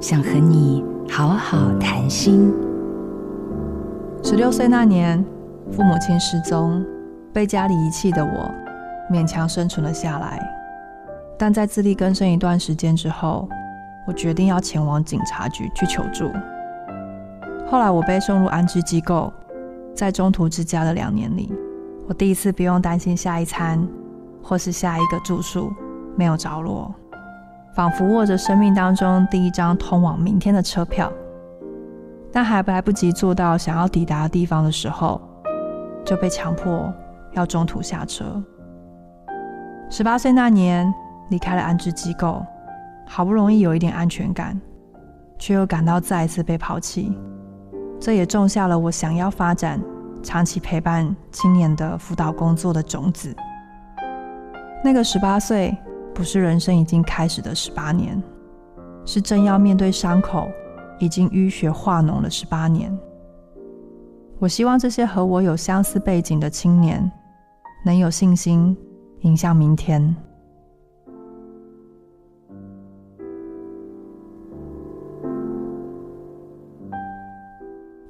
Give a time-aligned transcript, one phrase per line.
[0.00, 2.50] 想和你好好谈心。
[4.22, 5.22] 十六岁那年，
[5.70, 6.82] 父母亲失踪，
[7.34, 8.50] 被家里遗弃的我，
[9.14, 10.40] 勉强生存了下来。
[11.38, 13.46] 但在自力更生一段时间之后，
[14.06, 16.30] 我决定要前往警察局去求助。
[17.68, 19.30] 后来我被送入安置机构，
[19.94, 21.52] 在中途之家的两年里，
[22.08, 23.86] 我第一次不用担心下一餐
[24.42, 25.70] 或是下一个住宿
[26.16, 26.90] 没有着落。
[27.72, 31.10] 仿佛握着生命当中第一张通往明天的车票，
[32.32, 35.20] 但还来不及坐到想要抵达的地方的时候，
[36.04, 36.92] 就被强迫
[37.32, 38.42] 要中途下车。
[39.88, 40.92] 十八岁那年
[41.30, 42.44] 离开了安置机构，
[43.06, 44.60] 好不容易有一点安全感，
[45.38, 47.16] 却又感到再一次被抛弃。
[48.00, 49.80] 这也种下了我想要发展
[50.22, 53.34] 长期陪伴青年的辅导工作的种子。
[54.82, 55.76] 那个十八岁。
[56.20, 58.22] 不是人生已经开始的十八年，
[59.06, 60.50] 是正要面对伤口
[60.98, 62.94] 已经淤血化脓了十八年。
[64.38, 67.10] 我希望这些和我有相似背景的青年
[67.86, 68.76] 能有信心
[69.20, 70.14] 迎向明天。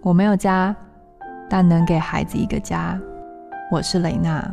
[0.03, 0.75] 我没有家，
[1.49, 3.01] 但能给孩子一个家。
[3.71, 4.53] 我是雷娜。